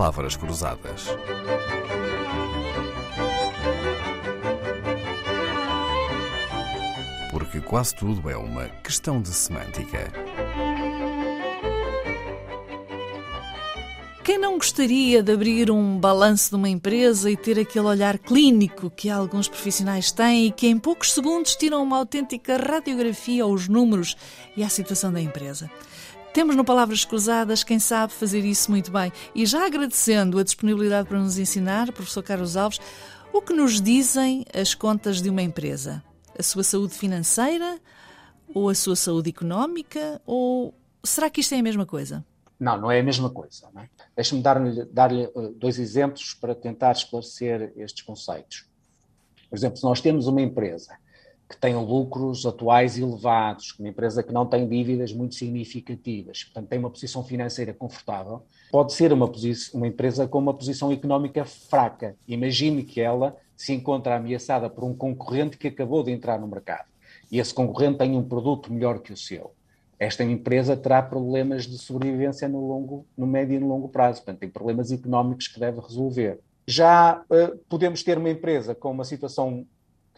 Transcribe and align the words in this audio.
palavras 0.00 0.34
cruzadas. 0.34 1.08
Porque 7.30 7.60
quase 7.60 7.94
tudo 7.94 8.30
é 8.30 8.34
uma 8.34 8.66
questão 8.82 9.20
de 9.20 9.28
semântica. 9.28 10.10
Quem 14.24 14.38
não 14.38 14.56
gostaria 14.56 15.22
de 15.22 15.32
abrir 15.34 15.70
um 15.70 15.98
balanço 15.98 16.48
de 16.48 16.56
uma 16.56 16.70
empresa 16.70 17.30
e 17.30 17.36
ter 17.36 17.58
aquele 17.58 17.84
olhar 17.84 18.16
clínico 18.16 18.88
que 18.88 19.10
alguns 19.10 19.48
profissionais 19.48 20.10
têm 20.10 20.46
e 20.46 20.50
que 20.50 20.66
em 20.66 20.78
poucos 20.78 21.12
segundos 21.12 21.54
tiram 21.56 21.82
uma 21.82 21.98
autêntica 21.98 22.56
radiografia 22.56 23.42
aos 23.42 23.68
números 23.68 24.16
e 24.56 24.64
à 24.64 24.68
situação 24.70 25.12
da 25.12 25.20
empresa? 25.20 25.70
Temos 26.32 26.54
no 26.54 26.64
Palavras 26.64 27.04
Cruzadas 27.04 27.64
quem 27.64 27.80
sabe 27.80 28.12
fazer 28.12 28.44
isso 28.44 28.70
muito 28.70 28.92
bem. 28.92 29.12
E 29.34 29.44
já 29.44 29.66
agradecendo 29.66 30.38
a 30.38 30.44
disponibilidade 30.44 31.08
para 31.08 31.18
nos 31.18 31.38
ensinar, 31.38 31.90
professor 31.90 32.22
Carlos 32.22 32.56
Alves, 32.56 32.80
o 33.32 33.42
que 33.42 33.52
nos 33.52 33.80
dizem 33.80 34.44
as 34.54 34.72
contas 34.72 35.20
de 35.20 35.28
uma 35.28 35.42
empresa? 35.42 36.02
A 36.38 36.42
sua 36.42 36.62
saúde 36.62 36.94
financeira 36.94 37.80
ou 38.54 38.68
a 38.68 38.74
sua 38.76 38.94
saúde 38.94 39.30
económica? 39.30 40.22
Ou 40.24 40.72
será 41.02 41.28
que 41.28 41.40
isto 41.40 41.52
é 41.52 41.58
a 41.58 41.62
mesma 41.64 41.84
coisa? 41.84 42.24
Não, 42.60 42.80
não 42.80 42.92
é 42.92 43.00
a 43.00 43.02
mesma 43.02 43.28
coisa. 43.28 43.68
É? 43.76 43.88
Deixe-me 44.14 44.40
dar-lhe 44.40 44.84
dar 44.84 45.12
eh, 45.12 45.28
dois 45.56 45.80
exemplos 45.80 46.32
para 46.34 46.54
tentar 46.54 46.92
esclarecer 46.92 47.72
estes 47.76 48.02
conceitos. 48.02 48.68
Por 49.48 49.56
exemplo, 49.56 49.78
se 49.78 49.82
nós 49.82 50.00
temos 50.00 50.28
uma 50.28 50.40
empresa 50.40 50.96
que 51.50 51.56
tenham 51.56 51.84
lucros 51.84 52.46
atuais 52.46 52.96
elevados, 52.96 53.74
uma 53.76 53.88
empresa 53.88 54.22
que 54.22 54.32
não 54.32 54.46
tem 54.46 54.68
dívidas 54.68 55.12
muito 55.12 55.34
significativas, 55.34 56.44
portanto 56.44 56.68
tem 56.68 56.78
uma 56.78 56.88
posição 56.88 57.24
financeira 57.24 57.74
confortável, 57.74 58.44
pode 58.70 58.92
ser 58.92 59.12
uma, 59.12 59.28
uma 59.74 59.88
empresa 59.88 60.28
com 60.28 60.38
uma 60.38 60.54
posição 60.54 60.92
económica 60.92 61.44
fraca. 61.44 62.14
Imagine 62.28 62.84
que 62.84 63.00
ela 63.00 63.36
se 63.56 63.72
encontra 63.72 64.16
ameaçada 64.16 64.70
por 64.70 64.84
um 64.84 64.94
concorrente 64.94 65.58
que 65.58 65.66
acabou 65.66 66.04
de 66.04 66.12
entrar 66.12 66.38
no 66.38 66.46
mercado 66.46 66.88
e 67.32 67.40
esse 67.40 67.52
concorrente 67.52 67.98
tem 67.98 68.16
um 68.16 68.22
produto 68.22 68.72
melhor 68.72 69.00
que 69.00 69.12
o 69.12 69.16
seu. 69.16 69.52
Esta 69.98 70.22
empresa 70.22 70.76
terá 70.76 71.02
problemas 71.02 71.66
de 71.66 71.76
sobrevivência 71.78 72.48
no, 72.48 72.64
longo, 72.64 73.04
no 73.18 73.26
médio 73.26 73.56
e 73.56 73.58
no 73.58 73.68
longo 73.68 73.88
prazo, 73.88 74.20
portanto, 74.20 74.38
tem 74.38 74.48
problemas 74.48 74.92
económicos 74.92 75.48
que 75.48 75.58
deve 75.58 75.80
resolver. 75.80 76.38
Já 76.64 77.22
uh, 77.22 77.58
podemos 77.68 78.04
ter 78.04 78.16
uma 78.16 78.30
empresa 78.30 78.72
com 78.72 78.92
uma 78.92 79.04
situação 79.04 79.66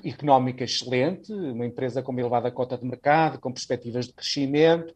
económica 0.05 0.65
excelente, 0.65 1.33
uma 1.33 1.67
empresa 1.67 2.03
com 2.03 2.13
uma 2.13 2.21
elevada 2.21 2.51
cota 2.51 2.77
de 2.77 2.85
mercado, 2.85 3.39
com 3.39 3.53
perspectivas 3.53 4.07
de 4.07 4.13
crescimento, 4.13 4.95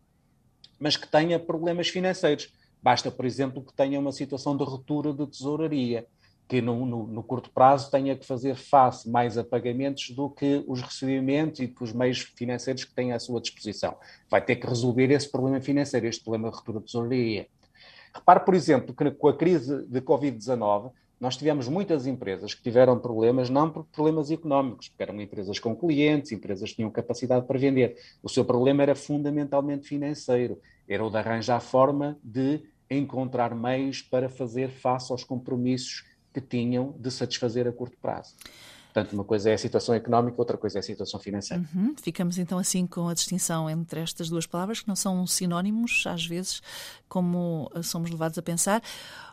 mas 0.78 0.96
que 0.96 1.08
tenha 1.08 1.38
problemas 1.38 1.88
financeiros. 1.88 2.52
Basta, 2.82 3.10
por 3.10 3.24
exemplo, 3.24 3.64
que 3.64 3.74
tenha 3.74 3.98
uma 3.98 4.12
situação 4.12 4.56
de 4.56 4.64
ruptura 4.64 5.12
de 5.12 5.26
tesouraria, 5.26 6.06
que 6.48 6.60
no, 6.60 6.86
no, 6.86 7.06
no, 7.06 7.22
curto 7.22 7.50
prazo 7.50 7.90
tenha 7.90 8.16
que 8.16 8.24
fazer 8.24 8.54
face 8.54 9.08
mais 9.10 9.36
a 9.36 9.42
pagamentos 9.42 10.10
do 10.10 10.30
que 10.30 10.62
os 10.68 10.80
recebimentos 10.80 11.60
e 11.60 11.74
os 11.80 11.92
meios 11.92 12.20
financeiros 12.20 12.84
que 12.84 12.94
tem 12.94 13.12
à 13.12 13.18
sua 13.18 13.40
disposição. 13.40 13.96
Vai 14.30 14.44
ter 14.44 14.56
que 14.56 14.66
resolver 14.66 15.10
esse 15.10 15.30
problema 15.30 15.60
financeiro, 15.60 16.06
este 16.06 16.22
problema 16.22 16.50
de 16.50 16.56
ruptura 16.56 16.78
de 16.78 16.86
tesouraria. 16.86 17.48
Repare, 18.14 18.40
por 18.44 18.54
exemplo, 18.54 18.94
que 18.94 19.10
com 19.10 19.28
a 19.28 19.36
crise 19.36 19.84
de 19.88 20.00
Covid-19, 20.00 20.92
nós 21.18 21.36
tivemos 21.36 21.66
muitas 21.68 22.06
empresas 22.06 22.54
que 22.54 22.62
tiveram 22.62 22.98
problemas, 22.98 23.48
não 23.48 23.70
por 23.70 23.84
problemas 23.84 24.30
económicos, 24.30 24.88
porque 24.88 25.02
eram 25.02 25.20
empresas 25.20 25.58
com 25.58 25.74
clientes, 25.74 26.32
empresas 26.32 26.70
que 26.70 26.76
tinham 26.76 26.90
capacidade 26.90 27.46
para 27.46 27.58
vender. 27.58 27.96
O 28.22 28.28
seu 28.28 28.44
problema 28.44 28.82
era 28.82 28.94
fundamentalmente 28.94 29.88
financeiro, 29.88 30.60
era 30.86 31.04
o 31.04 31.10
de 31.10 31.16
arranjar 31.16 31.60
forma 31.60 32.18
de 32.22 32.62
encontrar 32.90 33.54
meios 33.54 34.02
para 34.02 34.28
fazer 34.28 34.68
face 34.68 35.10
aos 35.10 35.24
compromissos 35.24 36.04
que 36.32 36.40
tinham 36.40 36.94
de 36.98 37.10
satisfazer 37.10 37.66
a 37.66 37.72
curto 37.72 37.96
prazo. 38.00 38.34
Portanto, 38.96 39.12
uma 39.12 39.24
coisa 39.24 39.50
é 39.50 39.52
a 39.52 39.58
situação 39.58 39.94
económica, 39.94 40.36
outra 40.38 40.56
coisa 40.56 40.78
é 40.78 40.80
a 40.80 40.82
situação 40.82 41.20
financeira. 41.20 41.62
Uhum. 41.74 41.94
Ficamos 42.00 42.38
então 42.38 42.58
assim 42.58 42.86
com 42.86 43.08
a 43.08 43.12
distinção 43.12 43.68
entre 43.68 44.00
estas 44.00 44.30
duas 44.30 44.46
palavras, 44.46 44.80
que 44.80 44.88
não 44.88 44.96
são 44.96 45.26
sinónimos, 45.26 46.04
às 46.06 46.24
vezes, 46.24 46.62
como 47.06 47.70
somos 47.82 48.10
levados 48.10 48.38
a 48.38 48.42
pensar. 48.42 48.82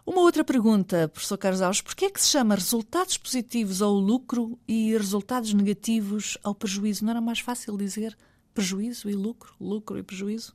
Uma 0.05 0.19
outra 0.19 0.43
pergunta, 0.43 1.07
professor 1.07 1.37
Carlos 1.37 1.61
Alves, 1.61 1.79
porquê 1.79 2.05
é 2.05 2.09
que 2.09 2.21
se 2.21 2.27
chama 2.27 2.55
resultados 2.55 3.17
positivos 3.17 3.81
ao 3.81 3.93
lucro 3.93 4.59
e 4.67 4.97
resultados 4.97 5.53
negativos 5.53 6.37
ao 6.43 6.53
prejuízo? 6.53 7.05
Não 7.05 7.11
era 7.11 7.21
mais 7.21 7.39
fácil 7.39 7.77
dizer 7.77 8.17
prejuízo 8.53 9.09
e 9.09 9.13
lucro, 9.13 9.53
lucro 9.61 9.97
e 9.97 10.03
prejuízo? 10.03 10.53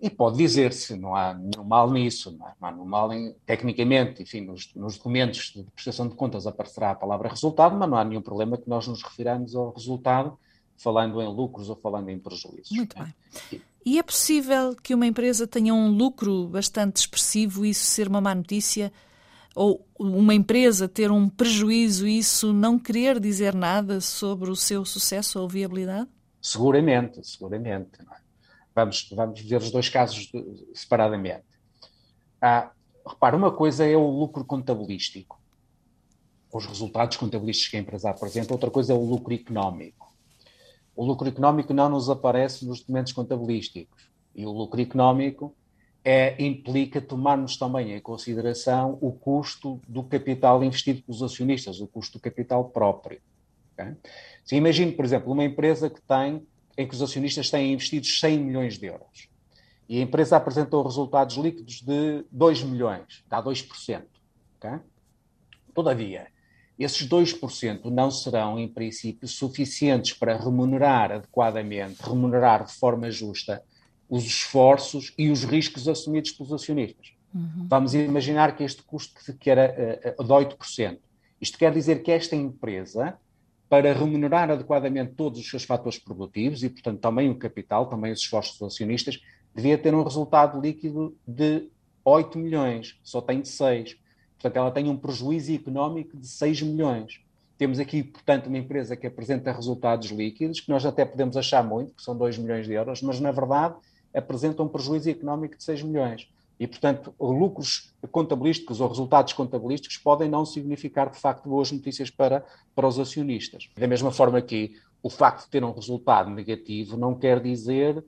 E 0.00 0.10
pode 0.10 0.36
dizer-se, 0.36 0.96
não 0.96 1.14
há 1.14 1.34
nenhum 1.34 1.64
mal 1.64 1.90
nisso, 1.90 2.36
não, 2.38 2.46
é? 2.46 2.52
não 2.60 2.68
há 2.68 2.72
nenhum 2.72 2.84
mal 2.84 3.12
em, 3.12 3.34
tecnicamente, 3.44 4.22
enfim, 4.22 4.40
nos, 4.42 4.72
nos, 4.74 4.96
documentos 4.96 5.52
de 5.54 5.64
prestação 5.74 6.08
de 6.08 6.14
contas 6.14 6.46
aparecerá 6.46 6.90
a 6.90 6.94
palavra 6.94 7.28
resultado, 7.28 7.76
mas 7.76 7.88
não 7.88 7.96
há 7.96 8.04
nenhum 8.04 8.22
problema 8.22 8.56
que 8.56 8.68
nós 8.68 8.86
nos 8.86 9.02
refiramos 9.02 9.54
ao 9.54 9.72
resultado 9.72 10.38
falando 10.76 11.20
em 11.22 11.28
lucros 11.28 11.68
ou 11.70 11.76
falando 11.76 12.08
em 12.08 12.18
prejuízos. 12.18 12.70
Muito 12.72 12.96
é? 12.98 13.04
bem. 13.04 13.62
E 13.84 13.98
é 13.98 14.02
possível 14.02 14.76
que 14.76 14.94
uma 14.94 15.06
empresa 15.06 15.46
tenha 15.46 15.74
um 15.74 15.90
lucro 15.90 16.46
bastante 16.48 16.96
expressivo 16.96 17.64
e 17.64 17.70
isso 17.70 17.84
ser 17.84 18.08
uma 18.08 18.20
má 18.20 18.34
notícia? 18.34 18.92
Ou 19.54 19.86
uma 19.98 20.34
empresa 20.34 20.88
ter 20.88 21.10
um 21.10 21.28
prejuízo 21.28 22.06
e 22.06 22.18
isso 22.18 22.52
não 22.52 22.78
querer 22.78 23.20
dizer 23.20 23.54
nada 23.54 24.00
sobre 24.00 24.50
o 24.50 24.56
seu 24.56 24.84
sucesso 24.84 25.40
ou 25.40 25.48
viabilidade? 25.48 26.08
Seguramente, 26.40 27.26
seguramente. 27.26 27.90
É? 28.00 28.22
Vamos, 28.74 29.08
vamos 29.12 29.40
ver 29.40 29.56
os 29.56 29.70
dois 29.70 29.88
casos 29.88 30.26
de, 30.26 30.68
separadamente. 30.74 31.44
Ah, 32.40 32.70
repara, 33.06 33.36
uma 33.36 33.52
coisa 33.52 33.86
é 33.86 33.96
o 33.96 34.06
lucro 34.06 34.44
contabilístico, 34.44 35.40
os 36.52 36.66
resultados 36.66 37.16
contabilísticos 37.16 37.70
que 37.70 37.76
a 37.76 37.80
empresa 37.80 38.10
apresenta, 38.10 38.52
outra 38.52 38.70
coisa 38.70 38.92
é 38.92 38.96
o 38.96 39.04
lucro 39.04 39.32
económico. 39.34 40.12
O 40.94 41.04
lucro 41.04 41.28
económico 41.28 41.72
não 41.72 41.88
nos 41.88 42.10
aparece 42.10 42.66
nos 42.66 42.80
documentos 42.80 43.12
contabilísticos 43.12 44.10
e 44.34 44.44
o 44.44 44.50
lucro 44.50 44.80
económico 44.80 45.54
é, 46.04 46.42
implica 46.42 47.00
tomarmos 47.00 47.56
também 47.56 47.94
em 47.94 48.00
consideração 48.00 48.98
o 49.00 49.12
custo 49.12 49.80
do 49.88 50.02
capital 50.02 50.62
investido 50.64 51.02
pelos 51.02 51.22
acionistas, 51.22 51.80
o 51.80 51.86
custo 51.86 52.18
do 52.18 52.22
capital 52.22 52.64
próprio. 52.66 53.20
Okay? 53.72 53.94
Se 54.44 54.56
imagine, 54.56 54.92
por 54.92 55.04
exemplo, 55.04 55.32
uma 55.32 55.44
empresa 55.44 55.88
que 55.88 56.00
tem 56.02 56.46
em 56.76 56.86
que 56.86 56.94
os 56.94 57.02
acionistas 57.02 57.50
têm 57.50 57.72
investido 57.72 58.06
100 58.06 58.38
milhões 58.38 58.78
de 58.78 58.86
euros. 58.86 59.28
E 59.88 59.98
a 59.98 60.02
empresa 60.02 60.36
apresentou 60.36 60.82
resultados 60.82 61.36
líquidos 61.36 61.82
de 61.82 62.24
2 62.30 62.62
milhões, 62.62 63.24
dá 63.28 63.42
2%. 63.42 64.02
Okay? 64.58 64.78
Todavia, 65.74 66.28
esses 66.78 67.06
2% 67.06 67.84
não 67.84 68.10
serão, 68.10 68.58
em 68.58 68.68
princípio, 68.68 69.28
suficientes 69.28 70.12
para 70.14 70.36
remunerar 70.36 71.12
adequadamente, 71.12 72.02
remunerar 72.02 72.64
de 72.64 72.72
forma 72.72 73.10
justa 73.10 73.62
os 74.08 74.24
esforços 74.24 75.12
e 75.16 75.30
os 75.30 75.44
riscos 75.44 75.88
assumidos 75.88 76.32
pelos 76.32 76.52
acionistas. 76.52 77.12
Uhum. 77.34 77.66
Vamos 77.68 77.94
imaginar 77.94 78.54
que 78.56 78.62
este 78.62 78.82
custo 78.82 79.14
que 79.38 79.50
era 79.50 80.14
uh, 80.18 80.24
de 80.24 80.30
8%. 80.30 80.98
Isto 81.40 81.58
quer 81.58 81.72
dizer 81.72 82.02
que 82.02 82.10
esta 82.10 82.36
empresa 82.36 83.18
para 83.72 83.94
remunerar 83.94 84.50
adequadamente 84.50 85.14
todos 85.14 85.40
os 85.40 85.48
seus 85.48 85.64
fatores 85.64 85.98
produtivos 85.98 86.62
e, 86.62 86.68
portanto, 86.68 87.00
também 87.00 87.30
o 87.30 87.38
capital, 87.38 87.86
também 87.86 88.12
os 88.12 88.20
esforços 88.20 88.58
dos 88.58 88.74
acionistas, 88.74 89.18
devia 89.54 89.78
ter 89.78 89.94
um 89.94 90.02
resultado 90.02 90.60
líquido 90.60 91.16
de 91.26 91.70
8 92.04 92.38
milhões, 92.38 93.00
só 93.02 93.22
tem 93.22 93.40
de 93.40 93.48
6. 93.48 93.96
Portanto, 94.34 94.56
ela 94.58 94.70
tem 94.70 94.90
um 94.90 94.96
prejuízo 94.98 95.54
económico 95.54 96.18
de 96.18 96.26
6 96.28 96.60
milhões. 96.60 97.22
Temos 97.56 97.78
aqui, 97.78 98.02
portanto, 98.02 98.48
uma 98.48 98.58
empresa 98.58 98.94
que 98.94 99.06
apresenta 99.06 99.50
resultados 99.50 100.10
líquidos, 100.10 100.60
que 100.60 100.68
nós 100.68 100.84
até 100.84 101.06
podemos 101.06 101.34
achar 101.38 101.64
muito, 101.64 101.94
que 101.94 102.02
são 102.02 102.14
2 102.14 102.36
milhões 102.36 102.66
de 102.66 102.74
euros, 102.74 103.00
mas, 103.00 103.20
na 103.20 103.32
verdade, 103.32 103.74
apresenta 104.14 104.62
um 104.62 104.68
prejuízo 104.68 105.08
económico 105.08 105.56
de 105.56 105.64
6 105.64 105.82
milhões. 105.82 106.28
E, 106.58 106.66
portanto, 106.66 107.14
lucros 107.18 107.92
contabilísticos 108.10 108.80
ou 108.80 108.88
resultados 108.88 109.32
contabilísticos 109.32 109.98
podem 109.98 110.28
não 110.28 110.44
significar, 110.44 111.10
de 111.10 111.18
facto, 111.18 111.48
boas 111.48 111.72
notícias 111.72 112.10
para, 112.10 112.44
para 112.74 112.86
os 112.86 112.98
acionistas. 112.98 113.68
Da 113.76 113.86
mesma 113.86 114.12
forma 114.12 114.40
que 114.40 114.74
o 115.02 115.10
facto 115.10 115.44
de 115.44 115.50
ter 115.50 115.64
um 115.64 115.72
resultado 115.72 116.30
negativo 116.30 116.96
não 116.96 117.14
quer 117.14 117.40
dizer, 117.40 118.04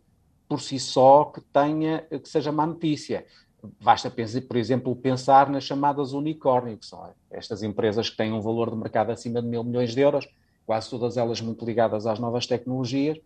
por 0.49 0.61
si 0.61 0.79
só, 0.79 1.25
que, 1.25 1.41
tenha, 1.41 2.03
que 2.03 2.29
seja 2.29 2.53
má 2.53 2.67
notícia. 2.67 3.27
Basta, 3.83 4.11
por 4.11 4.57
exemplo, 4.57 4.95
pensar 4.95 5.51
nas 5.51 5.65
chamadas 5.65 6.13
unicórnio, 6.13 6.77
que 6.77 6.87
são 6.87 7.13
estas 7.31 7.63
empresas 7.63 8.11
que 8.11 8.17
têm 8.17 8.33
um 8.33 8.41
valor 8.41 8.71
de 8.71 8.77
mercado 8.77 9.11
acima 9.11 9.41
de 9.41 9.49
mil 9.49 9.65
milhões 9.65 9.95
de 9.95 10.01
euros, 10.01 10.29
quase 10.67 10.89
todas 10.91 11.17
elas 11.17 11.41
muito 11.41 11.65
ligadas 11.65 12.07
às 12.07 12.19
novas 12.19 12.47
tecnologias, 12.47 13.19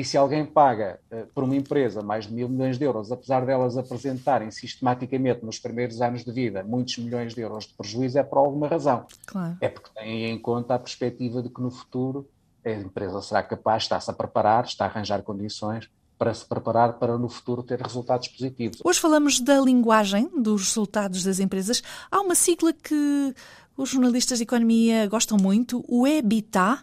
e 0.00 0.04
se 0.04 0.16
alguém 0.16 0.46
paga 0.46 0.98
uh, 1.12 1.26
por 1.34 1.44
uma 1.44 1.54
empresa 1.54 2.02
mais 2.02 2.26
de 2.26 2.32
mil 2.32 2.48
milhões 2.48 2.78
de 2.78 2.84
euros, 2.84 3.12
apesar 3.12 3.44
delas 3.44 3.76
apresentarem 3.76 4.50
sistematicamente 4.50 5.44
nos 5.44 5.58
primeiros 5.58 6.00
anos 6.00 6.24
de 6.24 6.32
vida 6.32 6.64
muitos 6.64 6.96
milhões 6.96 7.34
de 7.34 7.42
euros 7.42 7.66
de 7.66 7.74
prejuízo, 7.74 8.18
é 8.18 8.22
por 8.22 8.38
alguma 8.38 8.66
razão. 8.66 9.04
Claro. 9.26 9.58
É 9.60 9.68
porque 9.68 9.90
têm 9.94 10.30
em 10.30 10.38
conta 10.38 10.74
a 10.74 10.78
perspectiva 10.78 11.42
de 11.42 11.50
que 11.50 11.60
no 11.60 11.70
futuro 11.70 12.26
a 12.64 12.70
empresa 12.70 13.20
será 13.20 13.42
capaz, 13.42 13.82
está-se 13.82 14.10
a 14.10 14.14
preparar, 14.14 14.64
está 14.64 14.86
a 14.86 14.88
arranjar 14.88 15.22
condições 15.22 15.90
para 16.16 16.32
se 16.32 16.46
preparar 16.46 16.94
para 16.94 17.18
no 17.18 17.28
futuro 17.28 17.62
ter 17.62 17.78
resultados 17.78 18.28
positivos. 18.28 18.80
Hoje 18.82 18.98
falamos 18.98 19.38
da 19.38 19.60
linguagem 19.60 20.30
dos 20.34 20.68
resultados 20.68 21.22
das 21.24 21.40
empresas. 21.40 21.82
Há 22.10 22.22
uma 22.22 22.34
sigla 22.34 22.72
que 22.72 23.34
os 23.76 23.90
jornalistas 23.90 24.38
de 24.38 24.44
economia 24.44 25.06
gostam 25.08 25.36
muito, 25.36 25.84
o 25.86 26.06
EBITDA. 26.06 26.78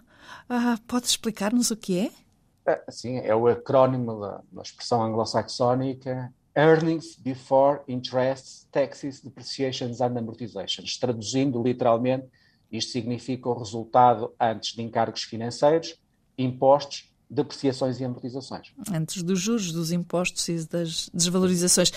Ah, 0.47 0.77
pode 0.87 1.07
explicar-nos 1.07 1.71
o 1.71 1.75
que 1.75 1.97
é? 1.97 2.26
É? 2.71 2.83
Sim, 2.89 3.17
é 3.19 3.35
o 3.35 3.47
acrónimo 3.47 4.19
da, 4.19 4.41
da 4.51 4.61
expressão 4.61 5.01
anglo-saxónica 5.03 6.33
Earnings 6.55 7.15
Before 7.15 7.81
Interest, 7.87 8.65
Taxes, 8.71 9.21
Depreciations 9.21 10.01
and 10.01 10.17
Amortizations. 10.17 10.97
Traduzindo 10.97 11.61
literalmente, 11.61 12.27
isto 12.71 12.91
significa 12.91 13.47
o 13.47 13.57
resultado 13.57 14.33
antes 14.39 14.75
de 14.75 14.81
encargos 14.81 15.21
financeiros, 15.23 15.95
impostos 16.37 17.13
depreciações 17.29 17.99
e 17.99 18.05
amortizações. 18.05 18.73
Antes 18.91 19.21
dos 19.21 19.39
juros, 19.39 19.71
dos 19.71 19.91
impostos 19.91 20.47
e 20.47 20.65
das 20.67 21.09
desvalorizações. 21.13 21.91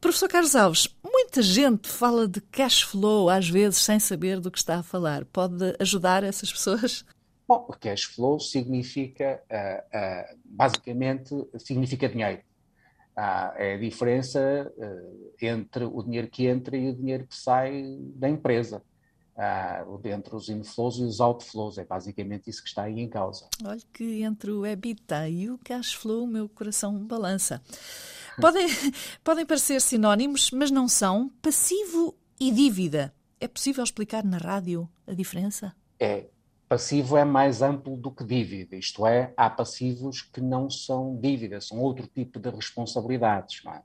Professor 0.00 0.28
Carlos 0.28 0.54
Alves, 0.54 0.88
muita 1.04 1.42
gente 1.42 1.88
fala 1.88 2.28
de 2.28 2.40
cash 2.40 2.82
flow 2.82 3.28
às 3.28 3.48
vezes 3.48 3.78
sem 3.78 3.98
saber 3.98 4.38
do 4.38 4.50
que 4.50 4.58
está 4.58 4.78
a 4.78 4.82
falar. 4.82 5.24
Pode 5.26 5.74
ajudar 5.78 6.22
essas 6.24 6.52
pessoas? 6.52 7.04
Bom, 7.50 7.66
o 7.68 7.72
cash 7.72 8.04
flow 8.04 8.38
significa, 8.38 9.42
uh, 9.50 10.34
uh, 10.34 10.38
basicamente, 10.44 11.34
significa 11.58 12.08
dinheiro. 12.08 12.42
Uh, 13.16 13.50
é 13.56 13.74
a 13.74 13.76
diferença 13.76 14.72
entre 15.42 15.84
o 15.84 16.00
dinheiro 16.00 16.28
que 16.28 16.46
entra 16.46 16.76
e 16.76 16.90
o 16.90 16.94
dinheiro 16.94 17.26
que 17.26 17.34
sai 17.34 17.98
da 18.14 18.28
empresa 18.28 18.80
uh, 19.34 20.00
entre 20.06 20.36
os 20.36 20.48
inflows 20.48 20.98
e 20.98 21.02
os 21.02 21.18
outflows. 21.18 21.76
É 21.76 21.84
basicamente 21.84 22.48
isso 22.48 22.62
que 22.62 22.68
está 22.68 22.84
aí 22.84 23.00
em 23.00 23.08
causa. 23.08 23.48
Olha 23.64 23.82
que 23.92 24.22
entre 24.22 24.52
o 24.52 24.64
EBITDA 24.64 25.28
e 25.28 25.50
o 25.50 25.58
cash 25.58 25.94
flow, 25.94 26.22
o 26.22 26.28
meu 26.28 26.48
coração 26.48 27.04
balança. 27.04 27.60
Podem, 28.40 28.68
podem 29.24 29.44
parecer 29.44 29.80
sinónimos, 29.80 30.52
mas 30.52 30.70
não 30.70 30.86
são. 30.86 31.28
Passivo 31.42 32.14
e 32.38 32.52
dívida. 32.52 33.12
É 33.40 33.48
possível 33.48 33.82
explicar 33.82 34.24
na 34.24 34.38
rádio 34.38 34.88
a 35.04 35.14
diferença? 35.14 35.74
É. 35.98 36.26
Passivo 36.70 37.16
é 37.16 37.24
mais 37.24 37.62
amplo 37.62 37.96
do 37.96 38.12
que 38.12 38.22
dívida, 38.22 38.76
isto 38.76 39.04
é, 39.04 39.34
há 39.36 39.50
passivos 39.50 40.22
que 40.22 40.40
não 40.40 40.70
são 40.70 41.16
dívidas, 41.16 41.66
são 41.66 41.80
outro 41.80 42.06
tipo 42.06 42.38
de 42.38 42.48
responsabilidades. 42.48 43.60
Não 43.64 43.72
é? 43.72 43.82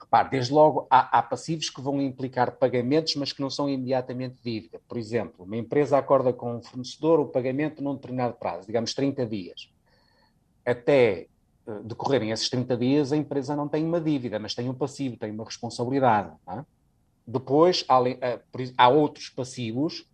Repare, 0.00 0.30
desde 0.30 0.52
logo, 0.52 0.86
há, 0.88 1.18
há, 1.18 1.20
passivos 1.20 1.68
que 1.68 1.80
vão 1.80 2.00
implicar 2.00 2.52
pagamentos, 2.58 3.16
mas 3.16 3.32
que 3.32 3.40
não 3.40 3.50
são 3.50 3.68
imediatamente 3.68 4.36
dívida. 4.40 4.80
Por 4.86 4.96
exemplo, 4.98 5.44
uma 5.44 5.56
empresa 5.56 5.98
acorda 5.98 6.32
com 6.32 6.58
um 6.58 6.62
fornecedor 6.62 7.18
o 7.18 7.26
pagamento 7.26 7.82
num 7.82 7.96
determinado 7.96 8.34
prazo, 8.34 8.68
digamos 8.68 8.94
30 8.94 9.26
dias. 9.26 9.68
Até 10.64 11.26
uh, 11.66 11.82
decorrerem 11.82 12.30
esses 12.30 12.48
30 12.48 12.76
dias, 12.76 13.12
a 13.12 13.16
empresa 13.16 13.56
não 13.56 13.66
tem 13.66 13.84
uma 13.84 14.00
dívida, 14.00 14.38
mas 14.38 14.54
tem 14.54 14.68
um 14.68 14.74
passivo, 14.74 15.16
tem 15.16 15.32
uma 15.32 15.44
responsabilidade. 15.44 16.32
É? 16.50 16.64
Depois, 17.26 17.84
há, 17.88 18.00
uh, 18.00 18.06
há, 18.78 18.88
outros 18.88 19.28
passivos 19.28 20.08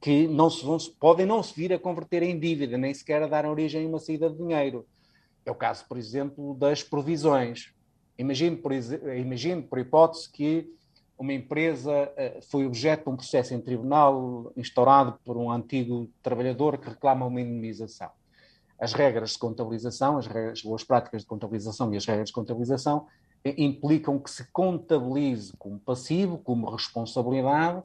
que 0.00 0.28
não 0.28 0.50
se 0.50 0.64
vão, 0.64 0.76
podem 1.00 1.26
não 1.26 1.42
se 1.42 1.54
vir 1.54 1.72
a 1.72 1.78
converter 1.78 2.22
em 2.22 2.38
dívida, 2.38 2.76
nem 2.76 2.92
sequer 2.92 3.22
a 3.22 3.26
dar 3.26 3.46
origem 3.46 3.84
a 3.84 3.88
uma 3.88 3.98
saída 3.98 4.28
de 4.30 4.36
dinheiro. 4.36 4.86
É 5.44 5.50
o 5.50 5.54
caso, 5.54 5.84
por 5.88 5.96
exemplo, 5.96 6.54
das 6.54 6.82
provisões 6.82 7.74
Imagine 8.18 8.56
por, 8.56 8.72
por 9.68 9.78
hipótese, 9.78 10.30
que 10.30 10.72
uma 11.18 11.32
empresa 11.32 12.12
eh, 12.16 12.40
foi 12.50 12.66
objeto 12.66 13.04
de 13.04 13.10
um 13.10 13.16
processo 13.16 13.54
em 13.54 13.60
tribunal 13.60 14.52
instaurado 14.56 15.18
por 15.24 15.36
um 15.36 15.50
antigo 15.50 16.08
trabalhador 16.22 16.78
que 16.78 16.88
reclama 16.88 17.26
uma 17.26 17.40
indemnização. 17.40 18.10
As 18.78 18.92
regras 18.92 19.30
de 19.32 19.38
contabilização, 19.38 20.18
as, 20.18 20.26
regras, 20.26 20.58
as 20.58 20.62
boas 20.62 20.84
práticas 20.84 21.22
de 21.22 21.28
contabilização 21.28 21.92
e 21.92 21.96
as 21.96 22.04
regras 22.06 22.28
de 22.28 22.34
contabilização 22.34 23.06
eh, 23.44 23.54
implicam 23.58 24.18
que 24.18 24.30
se 24.30 24.50
contabilize 24.50 25.54
como 25.58 25.78
passivo, 25.78 26.38
como 26.38 26.70
responsabilidade, 26.70 27.82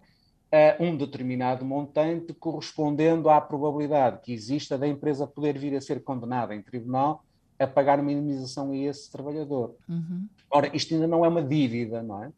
um 0.79 0.97
determinado 0.97 1.63
montante 1.63 2.33
correspondendo 2.33 3.29
à 3.29 3.39
probabilidade 3.39 4.19
que 4.21 4.33
exista 4.33 4.77
da 4.77 4.87
empresa 4.87 5.25
poder 5.25 5.57
vir 5.57 5.75
a 5.75 5.81
ser 5.81 6.03
condenada 6.03 6.53
em 6.53 6.61
tribunal 6.61 7.23
a 7.57 7.67
pagar 7.67 7.99
uma 7.99 8.11
indemnização 8.11 8.71
a 8.71 8.75
esse 8.75 9.09
trabalhador. 9.11 9.75
Uhum. 9.87 10.27
Ora, 10.49 10.75
isto 10.75 10.93
ainda 10.93 11.07
não 11.07 11.23
é 11.23 11.27
uma 11.27 11.43
dívida, 11.43 12.01
não 12.01 12.23
é? 12.23 12.31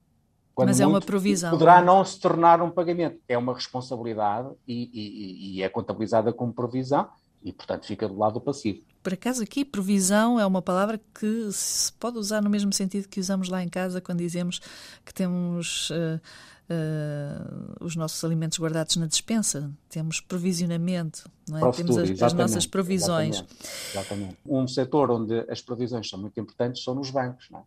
Quando 0.53 0.67
Mas 0.67 0.79
é 0.79 0.85
uma 0.85 1.01
provisão. 1.01 1.49
Poderá 1.49 1.81
não 1.81 2.05
se 2.05 2.19
tornar 2.19 2.61
um 2.61 2.69
pagamento. 2.69 3.19
É 3.27 3.37
uma 3.37 3.53
responsabilidade 3.53 4.49
e, 4.67 4.89
e, 4.93 5.57
e 5.57 5.63
é 5.63 5.69
contabilizada 5.69 6.31
como 6.31 6.53
provisão 6.53 7.09
e, 7.43 7.51
portanto, 7.51 7.85
fica 7.85 8.07
do 8.07 8.17
lado 8.17 8.39
passivo. 8.39 8.81
Por 9.01 9.13
acaso, 9.13 9.41
aqui, 9.41 9.65
provisão 9.65 10.39
é 10.39 10.45
uma 10.45 10.61
palavra 10.61 11.01
que 11.19 11.51
se 11.51 11.91
pode 11.93 12.17
usar 12.17 12.41
no 12.41 12.49
mesmo 12.49 12.71
sentido 12.71 13.07
que 13.07 13.19
usamos 13.19 13.49
lá 13.49 13.63
em 13.63 13.67
casa 13.67 13.99
quando 13.99 14.19
dizemos 14.19 14.61
que 15.03 15.13
temos. 15.13 15.89
Uh, 15.89 16.21
uh, 16.69 17.83
os 17.83 17.95
nossos 17.95 18.23
alimentos 18.23 18.59
guardados 18.59 18.95
na 18.95 19.05
despensa, 19.05 19.71
temos 19.89 20.19
provisionamento, 20.19 21.29
não 21.47 21.69
é? 21.69 21.71
temos 21.71 21.97
as, 21.97 22.21
as, 22.21 22.33
nossas 22.33 22.65
provisões. 22.65 23.37
Exatamente, 23.37 23.91
exatamente. 23.91 24.37
Um 24.45 24.67
setor 24.67 25.11
onde 25.11 25.45
as 25.49 25.61
provisões 25.61 26.09
são 26.09 26.19
muito 26.19 26.39
importantes 26.39 26.83
são 26.83 26.95
nos 26.95 27.09
bancos. 27.09 27.49
Não 27.49 27.59
é? 27.59 27.63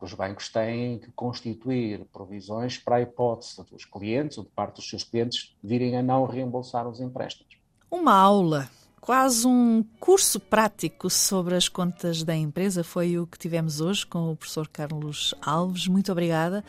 Os 0.00 0.12
bancos 0.12 0.48
têm 0.50 0.98
que 0.98 1.10
constituir 1.12 2.04
provisões 2.12 2.76
para 2.76 2.96
a 2.96 3.00
hipótese 3.00 3.62
dos 3.70 3.84
clientes 3.84 4.36
ou 4.36 4.44
de 4.44 4.50
parte 4.50 4.76
dos 4.76 4.88
seus 4.88 5.02
clientes 5.02 5.54
virem 5.62 5.96
a 5.96 6.02
não 6.02 6.26
reembolsar 6.26 6.86
os 6.86 7.00
empréstimos. 7.00 7.56
Uma 7.90 8.14
aula 8.14 8.68
quase 9.00 9.46
um 9.46 9.84
curso 10.00 10.40
prático 10.40 11.08
sobre 11.08 11.54
as 11.54 11.68
contas 11.68 12.24
da 12.24 12.34
empresa. 12.34 12.82
Foi 12.82 13.16
o 13.18 13.26
que 13.26 13.38
tivemos 13.38 13.80
hoje 13.80 14.04
com 14.04 14.32
o 14.32 14.36
professor 14.36 14.68
Carlos 14.68 15.32
Alves. 15.40 15.86
Muito 15.86 16.10
obrigada. 16.10 16.64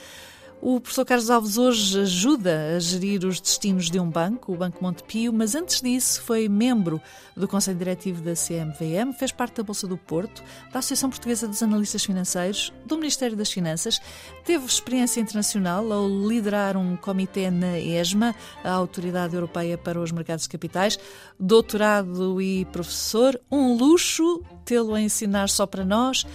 O 0.60 0.82
professor 0.82 1.06
Carlos 1.06 1.30
Alves 1.30 1.58
hoje 1.60 2.02
ajuda 2.02 2.76
a 2.76 2.80
gerir 2.80 3.24
os 3.24 3.40
destinos 3.40 3.92
de 3.92 4.00
um 4.00 4.10
banco, 4.10 4.52
o 4.52 4.58
Banco 4.58 4.84
Montepio, 4.84 5.32
mas 5.32 5.54
antes 5.54 5.82
disso 5.82 6.20
foi 6.24 6.50
membro 6.50 7.00
do 7.36 7.48
Conselho 7.48 7.78
Diretivo 7.78 8.24
da 8.24 8.34
CMVM, 8.34 9.14
fez 9.14 9.32
parte 9.32 9.58
da 9.58 9.64
Bolsa 9.64 9.88
do 9.88 9.98
Porto, 9.98 10.44
da 10.74 10.80
Associação 10.80 11.12
Portuguesa 11.12 11.48
dos 11.48 11.62
Analistas 11.62 12.04
Financeiros, 12.04 12.74
do 12.88 12.98
Ministério 12.98 13.38
das 13.38 13.52
Finanças, 13.52 14.02
teve 14.44 14.66
experiência 14.66 15.22
internacional 15.22 15.92
ao 15.94 16.10
liderar 16.10 16.76
um 16.76 16.98
comitê 16.98 17.52
na 17.52 17.78
ESMA, 17.80 18.36
a 18.64 18.72
Autoridade 18.72 19.36
Europeia 19.36 19.78
para 19.78 20.02
os 20.02 20.12
Mercados 20.12 20.46
de 20.46 20.50
Capitais, 20.50 20.98
doutorado 21.40 22.42
e 22.42 22.66
professor, 22.66 23.40
um 23.52 23.78
luxo 23.78 24.42
tê-lo 24.66 24.96
a 24.96 25.02
ensinar 25.02 25.50
só 25.50 25.68
para 25.68 25.86
nós. 25.86 26.26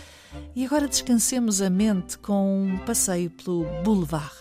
E 0.55 0.64
agora 0.64 0.87
descansemos 0.87 1.62
a 1.62 1.70
mente 1.70 2.19
com 2.19 2.65
um 2.65 2.79
passeio 2.79 3.31
pelo 3.31 3.65
Boulevard. 3.82 4.32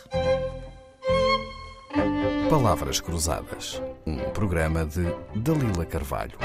Palavras 2.50 3.00
Cruzadas, 3.00 3.81
um 4.05 4.17
programa 4.31 4.86
de 4.86 5.05
Dalila 5.36 5.86
Carvalho. 5.86 6.38